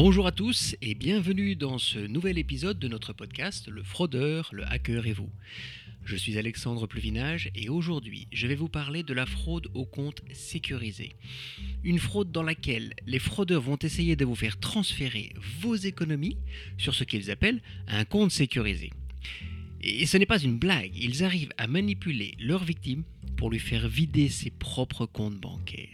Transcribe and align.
Bonjour 0.00 0.28
à 0.28 0.30
tous 0.30 0.76
et 0.80 0.94
bienvenue 0.94 1.56
dans 1.56 1.76
ce 1.76 1.98
nouvel 1.98 2.38
épisode 2.38 2.78
de 2.78 2.86
notre 2.86 3.12
podcast 3.12 3.66
Le 3.66 3.82
fraudeur, 3.82 4.48
le 4.52 4.64
hacker 4.64 5.08
et 5.08 5.12
vous. 5.12 5.28
Je 6.04 6.14
suis 6.14 6.38
Alexandre 6.38 6.86
Pluvinage 6.86 7.50
et 7.56 7.68
aujourd'hui 7.68 8.28
je 8.30 8.46
vais 8.46 8.54
vous 8.54 8.68
parler 8.68 9.02
de 9.02 9.12
la 9.12 9.26
fraude 9.26 9.66
au 9.74 9.84
compte 9.84 10.22
sécurisé. 10.32 11.16
Une 11.82 11.98
fraude 11.98 12.30
dans 12.30 12.44
laquelle 12.44 12.94
les 13.08 13.18
fraudeurs 13.18 13.60
vont 13.60 13.78
essayer 13.82 14.14
de 14.14 14.24
vous 14.24 14.36
faire 14.36 14.60
transférer 14.60 15.32
vos 15.60 15.74
économies 15.74 16.36
sur 16.76 16.94
ce 16.94 17.02
qu'ils 17.02 17.32
appellent 17.32 17.60
un 17.88 18.04
compte 18.04 18.30
sécurisé. 18.30 18.92
Et 19.80 20.06
ce 20.06 20.16
n'est 20.16 20.26
pas 20.26 20.38
une 20.38 20.60
blague, 20.60 20.96
ils 20.96 21.24
arrivent 21.24 21.54
à 21.58 21.66
manipuler 21.66 22.36
leur 22.38 22.62
victime 22.62 23.02
pour 23.36 23.50
lui 23.50 23.58
faire 23.58 23.88
vider 23.88 24.28
ses 24.28 24.50
propres 24.50 25.06
comptes 25.06 25.40
bancaires. 25.40 25.88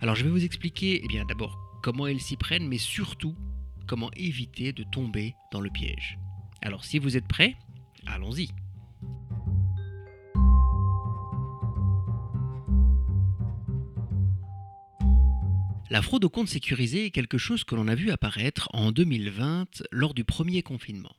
Alors 0.00 0.14
je 0.14 0.24
vais 0.24 0.30
vous 0.30 0.44
expliquer 0.44 1.02
eh 1.04 1.08
bien 1.08 1.26
d'abord 1.26 1.71
comment 1.82 2.06
ils 2.06 2.20
s'y 2.20 2.36
prennent 2.36 2.68
mais 2.68 2.78
surtout 2.78 3.36
comment 3.86 4.10
éviter 4.16 4.72
de 4.72 4.84
tomber 4.84 5.34
dans 5.50 5.60
le 5.60 5.70
piège. 5.70 6.18
Alors 6.62 6.84
si 6.84 6.98
vous 6.98 7.16
êtes 7.16 7.26
prêts, 7.26 7.56
allons-y. 8.06 8.48
La 15.90 16.00
fraude 16.00 16.24
au 16.24 16.30
compte 16.30 16.48
sécurisé 16.48 17.04
est 17.04 17.10
quelque 17.10 17.36
chose 17.36 17.64
que 17.64 17.74
l'on 17.74 17.86
a 17.86 17.94
vu 17.94 18.10
apparaître 18.10 18.70
en 18.72 18.92
2020 18.92 19.82
lors 19.90 20.14
du 20.14 20.24
premier 20.24 20.62
confinement. 20.62 21.14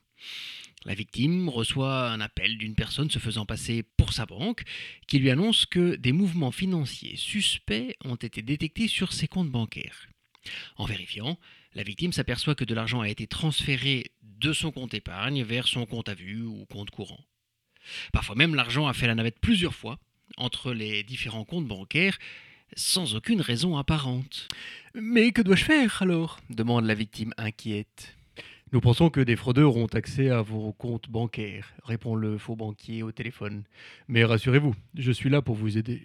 La 0.86 0.96
victime 0.96 1.48
reçoit 1.48 2.10
un 2.10 2.20
appel 2.20 2.58
d'une 2.58 2.74
personne 2.74 3.12
se 3.12 3.20
faisant 3.20 3.46
passer 3.46 3.84
pour 3.98 4.14
sa 4.14 4.26
banque 4.26 4.64
qui 5.08 5.20
lui 5.20 5.30
annonce 5.30 5.66
que 5.66 5.96
des 5.96 6.12
mouvements 6.12 6.52
financiers 6.52 7.16
suspects 7.18 7.96
ont 8.04 8.16
été 8.16 8.42
détectés 8.42 8.88
sur 8.88 9.14
ses 9.14 9.28
comptes 9.28 9.52
bancaires. 9.52 10.08
En 10.78 10.86
vérifiant, 10.86 11.38
la 11.74 11.84
victime 11.84 12.14
s'aperçoit 12.14 12.56
que 12.56 12.64
de 12.64 12.74
l'argent 12.74 13.02
a 13.02 13.10
été 13.10 13.28
transféré 13.28 14.12
de 14.22 14.54
son 14.54 14.72
compte 14.72 14.94
épargne 14.94 15.44
vers 15.44 15.68
son 15.68 15.86
compte 15.86 16.10
à 16.10 16.14
vue 16.14 16.44
ou 16.44 16.66
compte 16.66 16.92
courant. 16.92 17.24
Parfois 18.12 18.36
même 18.36 18.56
l'argent 18.56 18.88
a 18.88 18.94
fait 18.94 19.08
la 19.08 19.16
navette 19.16 19.40
plusieurs 19.40 19.76
fois 19.76 20.00
entre 20.38 20.74
les 20.74 21.04
différents 21.04 21.46
comptes 21.46 21.68
bancaires 21.68 22.18
sans 22.76 23.16
aucune 23.16 23.42
raison 23.42 23.78
apparente. 23.78 24.48
Mais 24.96 25.32
que 25.32 25.42
dois-je 25.42 25.66
faire 25.66 26.02
alors? 26.02 26.40
demande 26.50 26.86
la 26.86 26.96
victime 26.96 27.34
inquiète. 27.38 28.16
Nous 28.72 28.82
pensons 28.82 29.12
que 29.12 29.20
des 29.20 29.36
fraudeurs 29.36 29.76
ont 29.76 29.86
accès 29.88 30.30
à 30.30 30.42
vos 30.42 30.74
comptes 30.74 31.08
bancaires, 31.08 31.72
répond 31.84 32.16
le 32.16 32.40
faux 32.40 32.56
banquier 32.56 33.04
au 33.04 33.12
téléphone. 33.12 33.64
Mais 34.08 34.24
rassurez-vous, 34.24 34.76
je 34.96 35.12
suis 35.12 35.30
là 35.30 35.44
pour 35.44 35.56
vous 35.56 35.78
aider. 35.78 36.02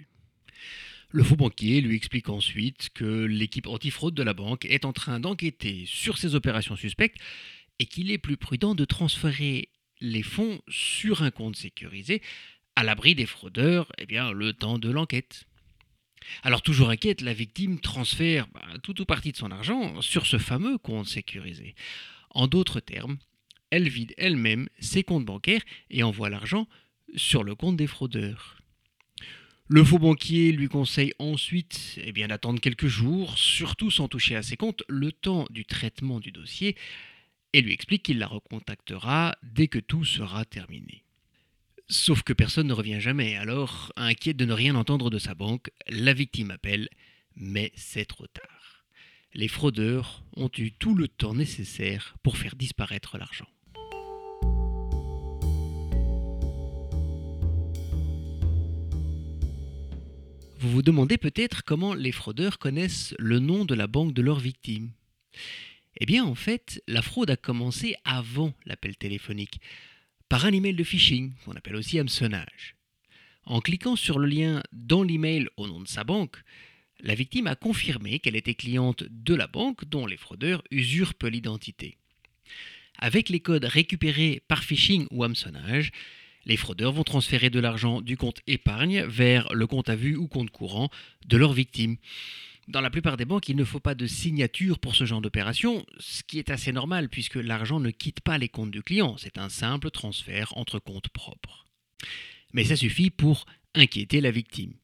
Le 1.11 1.25
faux 1.25 1.37
banquier 1.37 1.81
lui 1.81 1.97
explique 1.97 2.29
ensuite 2.29 2.91
que 2.93 3.25
l'équipe 3.25 3.67
antifraude 3.67 4.15
de 4.15 4.23
la 4.23 4.35
banque 4.35 4.67
est 4.67 4.85
en 4.85 4.93
train 4.93 5.21
d'enquêter 5.21 5.85
sur 5.87 6.19
ces 6.19 6.35
opérations 6.35 6.77
suspectes 6.77 7.17
et 7.79 7.87
qu'il 7.87 8.11
est 8.11 8.19
plus 8.19 8.37
prudent 8.37 8.75
de 8.75 8.85
transférer 8.85 9.71
les 10.03 10.23
fonds 10.23 10.61
sur 10.69 11.23
un 11.23 11.31
compte 11.31 11.57
sécurisé 11.57 12.21
à 12.77 12.85
l'abri 12.85 13.15
des 13.15 13.25
fraudeurs 13.25 13.91
eh 13.97 14.05
bien, 14.05 14.33
le 14.33 14.53
temps 14.53 14.79
de 14.79 14.91
l'enquête. 14.91 15.45
Alors 16.43 16.61
toujours 16.61 16.91
inquiète, 16.91 17.23
la 17.23 17.33
victime 17.33 17.81
transfère 17.81 18.47
bah, 18.49 18.61
tout 18.83 19.01
ou 19.01 19.07
partie 19.07 19.33
de 19.33 19.39
son 19.39 19.51
argent 19.51 20.03
sur 20.03 20.27
ce 20.27 20.37
fameux 20.37 20.77
compte 20.77 21.09
sécurisé. 21.09 21.75
En 22.31 22.49
d'autres 22.49 22.81
termes, 22.81 23.17
elle 23.71 23.89
vide 23.89 24.13
elle-même 24.19 24.69
ses 24.79 25.05
comptes 25.05 25.25
bancaires 25.25 25.63
et 25.89 26.03
envoie 26.03 26.29
l'argent 26.29 26.69
sur 27.17 27.45
le 27.45 27.55
compte 27.55 27.79
des 27.79 27.87
fraudeurs. 27.87 28.58
Le 29.71 29.85
faux 29.85 29.99
banquier 29.99 30.51
lui 30.51 30.69
conseille 30.69 31.13
ensuite 31.19 31.99
eh 32.03 32.13
bien, 32.13 32.29
d'attendre 32.29 32.59
quelques 32.59 32.87
jours, 32.87 33.37
surtout 33.37 33.91
sans 33.91 34.09
toucher 34.09 34.35
à 34.35 34.43
ses 34.43 34.57
comptes, 34.57 34.83
le 34.89 35.13
temps 35.13 35.47
du 35.51 35.67
traitement 35.67 36.21
du 36.21 36.33
dossier, 36.33 36.75
et 37.53 37.61
lui 37.61 37.75
explique 37.75 38.03
qu'il 38.03 38.19
la 38.19 38.27
recontactera 38.27 39.37
dès 39.43 39.69
que 39.69 39.79
tout 39.79 40.07
sera 40.07 40.47
terminé. 40.47 41.05
Sauf 41.87 42.23
que 42.23 42.33
personne 42.33 42.69
ne 42.69 42.73
revient 42.73 42.99
jamais, 42.99 43.37
alors, 43.37 43.93
inquiète 43.97 44.39
de 44.39 44.47
ne 44.47 44.55
rien 44.55 44.75
entendre 44.75 45.11
de 45.11 45.19
sa 45.19 45.35
banque, 45.35 45.71
la 45.87 46.15
victime 46.15 46.51
appelle, 46.51 46.89
mais 47.37 47.71
c'est 47.75 48.07
trop 48.07 48.27
tard. 48.27 48.87
Les 49.35 49.49
fraudeurs 49.49 50.25
ont 50.35 50.51
eu 50.57 50.73
tout 50.73 50.95
le 50.95 51.09
temps 51.09 51.35
nécessaire 51.35 52.17
pour 52.23 52.39
faire 52.39 52.57
disparaître 52.57 53.19
l'argent. 53.19 53.49
Vous 60.61 60.71
vous 60.71 60.83
demandez 60.83 61.19
peut-être 61.19 61.63
comment 61.63 61.95
les 61.95 62.11
fraudeurs 62.11 62.59
connaissent 62.59 63.15
le 63.21 63.39
nom 63.39 63.65
de 63.65 63.77
la 63.77 63.87
banque 63.87 64.13
de 64.13 64.23
leur 64.23 64.41
victime. 64.41 64.91
Eh 66.01 66.05
bien, 66.05 66.25
en 66.25 66.35
fait, 66.35 66.83
la 66.89 67.01
fraude 67.01 67.31
a 67.31 67.37
commencé 67.37 67.95
avant 68.05 68.53
l'appel 68.67 68.97
téléphonique 68.97 69.61
par 70.29 70.47
un 70.47 70.53
email 70.53 70.75
de 70.75 70.83
phishing, 70.83 71.33
qu'on 71.45 71.53
appelle 71.53 71.77
aussi 71.77 72.01
hameçonnage. 72.01 72.75
En 73.45 73.61
cliquant 73.61 73.95
sur 73.95 74.19
le 74.19 74.27
lien 74.27 74.61
dans 74.73 75.05
l'email 75.05 75.49
au 75.57 75.69
nom 75.69 75.81
de 75.81 75.87
sa 75.87 76.03
banque, 76.03 76.43
la 76.99 77.15
victime 77.15 77.47
a 77.47 77.55
confirmé 77.55 78.19
qu'elle 78.19 78.35
était 78.35 78.55
cliente 78.55 79.05
de 79.09 79.35
la 79.37 79.47
banque 79.47 79.85
dont 79.85 80.07
les 80.07 80.17
fraudeurs 80.17 80.65
usurpent 80.73 81.31
l'identité. 81.31 81.99
Avec 82.99 83.29
les 83.29 83.39
codes 83.39 83.65
récupérés 83.65 84.43
par 84.49 84.65
phishing 84.65 85.07
ou 85.13 85.23
hameçonnage, 85.23 85.93
les 86.49 86.57
fraudeurs 86.57 86.93
vont 86.93 87.05
transférer 87.05 87.51
de 87.51 87.61
l'argent 87.61 88.01
du 88.01 88.17
compte 88.17 88.41
épargne 88.47 89.05
vers 89.05 89.53
le 89.53 89.67
compte 89.67 89.91
à 89.91 89.97
vue 89.97 90.17
ou 90.17 90.27
compte 90.27 90.51
courant 90.51 90.91
de 91.27 91.37
leur 91.37 91.53
victime. 91.53 91.97
Dans 92.67 92.81
la 92.81 92.91
plupart 92.91 93.17
des 93.17 93.25
banques, 93.25 93.49
il 93.49 93.57
ne 93.57 93.65
faut 93.65 93.81
pas 93.81 93.95
de 93.95 94.07
signature 94.07 94.79
pour 94.79 94.95
ce 94.95 95.05
genre 95.05 95.21
d'opération, 95.21 95.85
ce 95.99 96.23
qui 96.23 96.39
est 96.39 96.51
assez 96.51 96.73
normal 96.73 97.09
puisque 97.09 97.37
l'argent 97.37 97.81
ne 97.81 97.91
quitte 97.91 98.21
pas 98.21 98.39
les 98.39 98.49
comptes 98.49 98.71
du 98.71 98.83
client, 98.83 99.17
c'est 99.19 99.39
un 99.39 99.49
simple 99.49 99.91
transfert 99.91 100.57
entre 100.57 100.79
comptes 100.79 101.09
propres. 101.11 101.67
Mais 102.53 102.65
ça 102.65 102.77
suffit 102.77 103.11
pour 103.11 103.45
inquiéter 103.75 104.21
la 104.21 104.31
victime. 104.31 104.75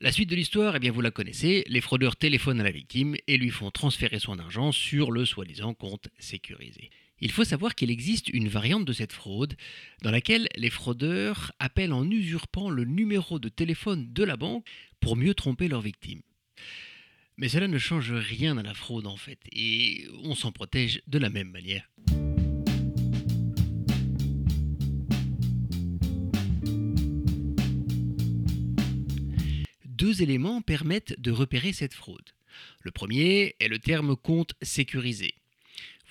La 0.00 0.10
suite 0.10 0.30
de 0.30 0.34
l'histoire, 0.34 0.76
eh 0.82 0.90
vous 0.90 1.00
la 1.00 1.12
connaissez, 1.12 1.64
les 1.68 1.80
fraudeurs 1.80 2.16
téléphonent 2.16 2.60
à 2.60 2.64
la 2.64 2.72
victime 2.72 3.14
et 3.28 3.36
lui 3.36 3.50
font 3.50 3.70
transférer 3.70 4.18
son 4.18 4.40
argent 4.40 4.72
sur 4.72 5.12
le 5.12 5.24
soi-disant 5.24 5.74
compte 5.74 6.08
sécurisé. 6.18 6.90
Il 7.24 7.30
faut 7.30 7.44
savoir 7.44 7.76
qu'il 7.76 7.92
existe 7.92 8.30
une 8.30 8.48
variante 8.48 8.84
de 8.84 8.92
cette 8.92 9.12
fraude 9.12 9.54
dans 10.02 10.10
laquelle 10.10 10.48
les 10.56 10.70
fraudeurs 10.70 11.52
appellent 11.60 11.92
en 11.92 12.10
usurpant 12.10 12.68
le 12.68 12.84
numéro 12.84 13.38
de 13.38 13.48
téléphone 13.48 14.12
de 14.12 14.24
la 14.24 14.36
banque 14.36 14.66
pour 14.98 15.14
mieux 15.14 15.32
tromper 15.32 15.68
leur 15.68 15.82
victime. 15.82 16.20
Mais 17.36 17.48
cela 17.48 17.68
ne 17.68 17.78
change 17.78 18.10
rien 18.12 18.58
à 18.58 18.64
la 18.64 18.74
fraude 18.74 19.06
en 19.06 19.16
fait, 19.16 19.38
et 19.52 20.08
on 20.24 20.34
s'en 20.34 20.50
protège 20.50 21.00
de 21.06 21.18
la 21.18 21.30
même 21.30 21.50
manière. 21.50 21.88
Deux 29.84 30.22
éléments 30.22 30.60
permettent 30.60 31.14
de 31.20 31.30
repérer 31.30 31.72
cette 31.72 31.94
fraude. 31.94 32.30
Le 32.80 32.90
premier 32.90 33.54
est 33.60 33.68
le 33.68 33.78
terme 33.78 34.16
compte 34.16 34.54
sécurisé. 34.60 35.36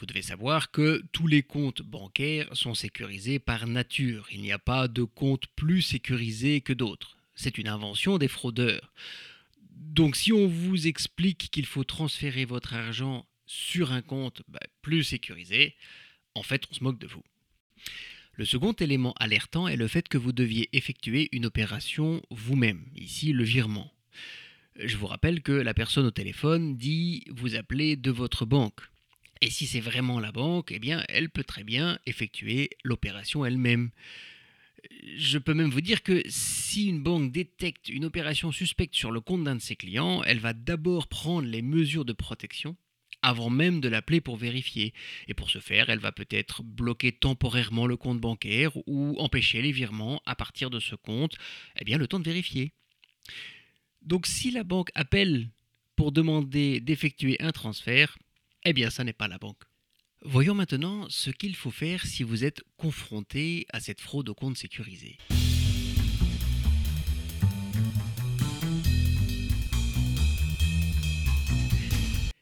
Vous 0.02 0.08
devez 0.08 0.24
savoir 0.24 0.72
que 0.72 1.04
tous 1.12 1.28
les 1.28 1.44
comptes 1.44 1.84
bancaires 1.84 2.50
sont 2.54 2.74
sécurisés 2.74 3.38
par 3.38 3.68
nature. 3.68 4.28
Il 4.32 4.42
n'y 4.42 4.52
a 4.52 4.58
pas 4.58 4.88
de 4.88 5.04
compte 5.04 5.46
plus 5.56 5.84
sécurisé 5.84 6.62
que 6.62 6.74
d'autres. 6.74 7.20
C'est 7.36 7.60
une 7.60 7.68
invention 7.68 8.18
des 8.18 8.28
fraudeurs. 8.28 8.92
Donc 9.70 10.16
si 10.16 10.34
on 10.34 10.48
vous 10.48 10.88
explique 10.88 11.52
qu'il 11.52 11.68
faut 11.68 11.84
transférer 11.84 12.46
votre 12.46 12.74
argent 12.74 13.28
sur 13.46 13.92
un 13.92 14.02
compte 14.02 14.42
bah, 14.48 14.60
plus 14.82 15.04
sécurisé, 15.04 15.76
en 16.34 16.42
fait 16.42 16.64
on 16.72 16.74
se 16.74 16.84
moque 16.84 17.00
de 17.00 17.06
vous. 17.06 17.24
Le 18.34 18.46
second 18.46 18.74
élément 18.74 19.14
alertant 19.20 19.68
est 19.68 19.78
le 19.78 19.88
fait 19.88 20.08
que 20.08 20.18
vous 20.18 20.32
deviez 20.32 20.68
effectuer 20.76 21.30
une 21.32 21.46
opération 21.46 22.24
vous-même, 22.32 22.88
ici 22.96 23.34
le 23.34 23.44
virement. 23.44 23.94
Je 24.78 24.98
vous 24.98 25.06
rappelle 25.06 25.44
que 25.44 25.52
la 25.52 25.76
personne 25.76 26.08
au 26.08 26.12
téléphone 26.12 26.76
dit 26.76 27.24
vous 27.30 27.56
appelez 27.56 27.98
de 27.98 28.10
votre 28.10 28.48
banque. 28.48 28.82
Et 29.42 29.50
si 29.50 29.66
c'est 29.66 29.80
vraiment 29.80 30.20
la 30.20 30.32
banque, 30.32 30.72
eh 30.72 30.80
bien 30.80 31.04
elle 31.10 31.30
peut 31.30 31.44
très 31.44 31.64
bien 31.64 32.00
effectuer 32.06 32.70
l'opération 32.84 33.46
elle-même 33.46 33.92
je 35.16 35.38
peux 35.38 35.54
même 35.54 35.70
vous 35.70 35.82
dire 35.82 36.04
que 36.04 36.22
si 36.28 36.88
une 36.88 37.04
banque 37.04 37.32
détecte 37.32 37.90
une 37.90 38.06
opération 38.06 38.52
suspecte 38.52 38.96
sur 38.96 39.12
le 39.12 39.22
compte 39.22 39.44
d'un 39.44 39.56
de 39.56 39.62
ses 39.62 39.76
clients, 39.76 40.24
elle 40.24 40.40
va 40.40 40.54
d'abord 40.54 41.08
prendre 41.08 41.48
les 41.48 41.62
mesures 41.62 42.06
de 42.06 42.14
protection 42.14 42.76
avant 43.24 43.52
même 43.52 43.82
de 43.82 43.90
l'appeler 43.90 44.20
pour 44.20 44.36
vérifier. 44.36 44.94
Et 45.28 45.36
pour 45.36 45.52
ce 45.52 45.60
faire, 45.60 45.90
elle 45.90 46.00
va 46.00 46.12
peut-être 46.12 46.64
bloquer 46.64 47.12
temporairement 47.12 47.86
le 47.86 47.96
compte 47.96 48.20
bancaire 48.20 48.72
ou 48.88 49.16
empêcher 49.20 49.62
les 49.62 49.72
virements 49.72 50.24
à 50.26 50.36
partir 50.36 50.72
de 50.72 50.80
ce 50.80 50.96
compte, 50.96 51.36
eh 51.80 51.84
bien 51.84 52.00
le 52.00 52.08
temps 52.08 52.20
de 52.20 52.26
vérifier. 52.26 52.74
Donc 54.02 54.26
si 54.26 54.50
la 54.50 54.64
banque 54.64 54.90
appelle 54.96 55.50
pour 55.96 56.12
demander 56.12 56.80
d'effectuer 56.80 57.40
un 57.42 57.52
transfert, 57.52 58.18
eh 58.64 58.74
bien 58.74 58.90
ça 58.90 59.04
n'est 59.04 59.14
pas 59.14 59.28
la 59.28 59.38
banque. 59.38 59.64
Voyons 60.24 60.54
maintenant 60.54 61.08
ce 61.10 61.32
qu'il 61.32 61.56
faut 61.56 61.72
faire 61.72 62.06
si 62.06 62.22
vous 62.22 62.44
êtes 62.44 62.62
confronté 62.78 63.66
à 63.74 63.80
cette 63.80 64.00
fraude 64.00 64.30
au 64.30 64.36
compte 64.36 64.58
sécurisé. 64.58 65.18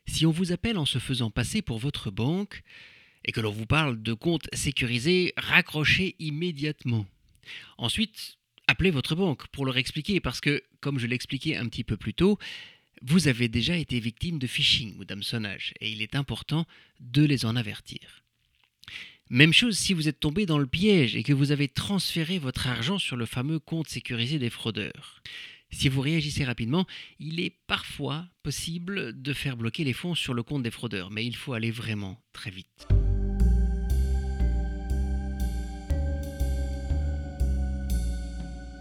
Si 0.08 0.26
on 0.26 0.32
vous 0.32 0.52
appelle 0.52 0.78
en 0.78 0.86
se 0.86 1.00
faisant 1.00 1.32
passer 1.32 1.62
pour 1.62 1.80
votre 1.80 2.12
banque 2.12 2.64
et 3.24 3.32
que 3.32 3.40
l'on 3.40 3.52
vous 3.52 3.66
parle 3.66 4.02
de 4.02 4.14
compte 4.14 4.50
sécurisé, 4.52 5.34
raccrochez 5.38 6.18
immédiatement. 6.20 7.06
Ensuite, 7.78 8.38
appelez 8.68 8.92
votre 8.92 9.16
banque 9.16 9.48
pour 9.48 9.66
leur 9.66 9.78
expliquer 9.78 10.20
parce 10.20 10.42
que, 10.42 10.62
comme 10.82 11.00
je 11.00 11.08
l'expliquais 11.08 11.56
un 11.56 11.68
petit 11.68 11.86
peu 11.86 11.96
plus 11.96 12.14
tôt, 12.14 12.38
vous 13.02 13.28
avez 13.28 13.48
déjà 13.48 13.78
été 13.78 14.00
victime 14.00 14.40
de 14.40 14.48
phishing 14.48 14.98
ou 14.98 15.06
d'hameçonnage 15.06 15.74
et 15.80 15.90
il 15.90 16.02
est 16.02 16.16
important 16.16 16.66
de 17.00 17.24
les 17.24 17.46
en 17.46 17.56
avertir. 17.56 18.24
Même 19.30 19.54
chose 19.54 19.78
si 19.78 19.94
vous 19.94 20.08
êtes 20.08 20.20
tombé 20.20 20.46
dans 20.46 20.58
le 20.58 20.66
piège 20.66 21.16
et 21.16 21.24
que 21.24 21.34
vous 21.34 21.52
avez 21.52 21.68
transféré 21.68 22.40
votre 22.40 22.68
argent 22.68 22.98
sur 22.98 23.16
le 23.16 23.26
fameux 23.26 23.60
compte 23.60 23.88
sécurisé 23.88 24.40
des 24.40 24.50
fraudeurs. 24.50 25.22
Si 25.72 25.88
vous 25.88 26.02
réagissez 26.02 26.44
rapidement, 26.46 26.88
il 27.20 27.40
est 27.40 27.56
parfois 27.68 28.26
possible 28.42 29.22
de 29.22 29.34
faire 29.34 29.56
bloquer 29.56 29.84
les 29.84 29.94
fonds 29.94 30.16
sur 30.16 30.34
le 30.34 30.42
compte 30.42 30.64
des 30.64 30.72
fraudeurs, 30.72 31.12
mais 31.12 31.26
il 31.26 31.36
faut 31.36 31.54
aller 31.54 31.70
vraiment 31.70 32.20
très 32.34 32.50
vite. 32.50 32.88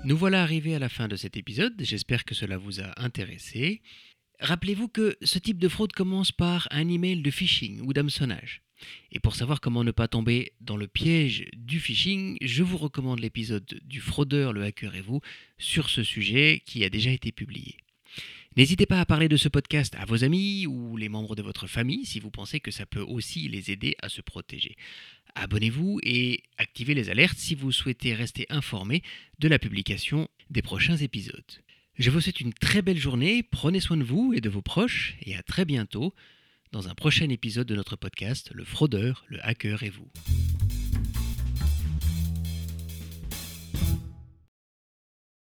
Nous 0.08 0.16
voilà 0.16 0.42
arrivés 0.42 0.74
à 0.74 0.78
la 0.78 0.88
fin 0.88 1.06
de 1.06 1.16
cet 1.16 1.36
épisode, 1.36 1.74
j'espère 1.80 2.24
que 2.24 2.34
cela 2.34 2.56
vous 2.56 2.80
a 2.80 2.98
intéressé. 2.98 3.82
Rappelez-vous 4.40 4.88
que 4.88 5.18
ce 5.20 5.38
type 5.38 5.58
de 5.58 5.68
fraude 5.68 5.92
commence 5.92 6.32
par 6.32 6.66
un 6.70 6.88
email 6.88 7.20
de 7.20 7.30
phishing 7.30 7.82
ou 7.82 7.92
d'hameçonnage. 7.92 8.62
Et 9.12 9.20
pour 9.20 9.36
savoir 9.36 9.60
comment 9.60 9.84
ne 9.84 9.90
pas 9.90 10.08
tomber 10.08 10.54
dans 10.62 10.78
le 10.78 10.88
piège 10.88 11.50
du 11.52 11.78
phishing, 11.78 12.38
je 12.40 12.62
vous 12.62 12.78
recommande 12.78 13.20
l'épisode 13.20 13.66
du 13.84 14.00
fraudeur, 14.00 14.54
le 14.54 14.62
hacker 14.62 14.94
et 14.94 15.02
vous 15.02 15.20
sur 15.58 15.90
ce 15.90 16.02
sujet 16.02 16.62
qui 16.64 16.84
a 16.84 16.88
déjà 16.88 17.10
été 17.10 17.30
publié. 17.30 17.76
N'hésitez 18.56 18.86
pas 18.86 19.00
à 19.00 19.04
parler 19.04 19.28
de 19.28 19.36
ce 19.36 19.50
podcast 19.50 19.94
à 19.98 20.06
vos 20.06 20.24
amis 20.24 20.66
ou 20.66 20.96
les 20.96 21.10
membres 21.10 21.36
de 21.36 21.42
votre 21.42 21.66
famille 21.66 22.06
si 22.06 22.18
vous 22.18 22.30
pensez 22.30 22.60
que 22.60 22.70
ça 22.70 22.86
peut 22.86 23.02
aussi 23.02 23.46
les 23.48 23.70
aider 23.70 23.94
à 24.00 24.08
se 24.08 24.22
protéger. 24.22 24.74
Abonnez-vous 25.40 26.00
et 26.02 26.42
activez 26.56 26.94
les 26.94 27.10
alertes 27.10 27.38
si 27.38 27.54
vous 27.54 27.70
souhaitez 27.70 28.12
rester 28.12 28.46
informé 28.48 29.02
de 29.38 29.46
la 29.46 29.60
publication 29.60 30.28
des 30.50 30.62
prochains 30.62 30.96
épisodes. 30.96 31.44
Je 31.96 32.10
vous 32.10 32.20
souhaite 32.20 32.40
une 32.40 32.52
très 32.52 32.82
belle 32.82 32.98
journée, 32.98 33.44
prenez 33.44 33.78
soin 33.78 33.96
de 33.96 34.02
vous 34.02 34.32
et 34.34 34.40
de 34.40 34.48
vos 34.48 34.62
proches 34.62 35.14
et 35.22 35.36
à 35.36 35.42
très 35.44 35.64
bientôt 35.64 36.12
dans 36.72 36.88
un 36.88 36.94
prochain 36.94 37.28
épisode 37.28 37.68
de 37.68 37.76
notre 37.76 37.94
podcast 37.94 38.50
Le 38.52 38.64
fraudeur, 38.64 39.24
le 39.28 39.38
hacker 39.46 39.84
et 39.84 39.90
vous. 39.90 40.10